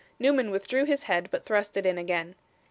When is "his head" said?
0.85-1.27